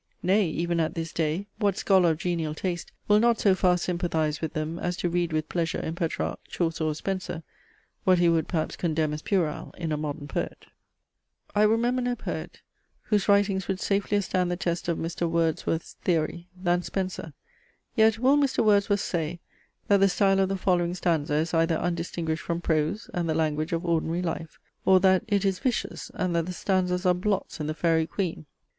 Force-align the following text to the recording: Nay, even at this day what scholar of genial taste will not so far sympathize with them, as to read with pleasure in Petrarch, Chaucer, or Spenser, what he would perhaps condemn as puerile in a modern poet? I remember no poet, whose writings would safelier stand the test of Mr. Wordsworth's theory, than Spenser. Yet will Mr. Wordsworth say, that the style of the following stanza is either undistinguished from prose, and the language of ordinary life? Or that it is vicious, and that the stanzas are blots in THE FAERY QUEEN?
Nay, 0.23 0.47
even 0.47 0.79
at 0.79 0.95
this 0.95 1.13
day 1.13 1.45
what 1.59 1.77
scholar 1.77 2.09
of 2.09 2.17
genial 2.17 2.55
taste 2.55 2.91
will 3.07 3.19
not 3.19 3.39
so 3.39 3.53
far 3.53 3.77
sympathize 3.77 4.41
with 4.41 4.53
them, 4.53 4.79
as 4.79 4.97
to 4.97 5.09
read 5.09 5.31
with 5.31 5.47
pleasure 5.47 5.77
in 5.77 5.93
Petrarch, 5.93 6.39
Chaucer, 6.47 6.85
or 6.85 6.95
Spenser, 6.95 7.43
what 8.03 8.17
he 8.17 8.27
would 8.27 8.47
perhaps 8.47 8.75
condemn 8.75 9.13
as 9.13 9.21
puerile 9.21 9.71
in 9.77 9.91
a 9.91 9.97
modern 9.97 10.27
poet? 10.27 10.65
I 11.53 11.61
remember 11.61 12.01
no 12.01 12.15
poet, 12.15 12.61
whose 13.03 13.29
writings 13.29 13.67
would 13.67 13.77
safelier 13.79 14.23
stand 14.23 14.49
the 14.49 14.55
test 14.55 14.87
of 14.87 14.97
Mr. 14.97 15.29
Wordsworth's 15.29 15.93
theory, 16.03 16.47
than 16.59 16.81
Spenser. 16.81 17.33
Yet 17.95 18.17
will 18.17 18.37
Mr. 18.37 18.63
Wordsworth 18.65 19.01
say, 19.01 19.39
that 19.87 19.97
the 19.97 20.09
style 20.09 20.39
of 20.39 20.49
the 20.49 20.57
following 20.57 20.95
stanza 20.95 21.35
is 21.35 21.53
either 21.53 21.77
undistinguished 21.77 22.41
from 22.41 22.59
prose, 22.59 23.07
and 23.13 23.29
the 23.29 23.35
language 23.35 23.71
of 23.71 23.85
ordinary 23.85 24.23
life? 24.23 24.57
Or 24.83 24.99
that 25.01 25.23
it 25.27 25.45
is 25.45 25.59
vicious, 25.59 26.09
and 26.15 26.35
that 26.35 26.47
the 26.47 26.53
stanzas 26.53 27.05
are 27.05 27.13
blots 27.13 27.59
in 27.59 27.67
THE 27.67 27.75
FAERY 27.75 28.07
QUEEN? 28.07 28.47